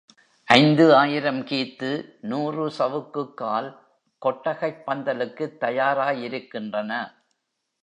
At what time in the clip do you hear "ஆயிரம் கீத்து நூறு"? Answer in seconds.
0.95-2.69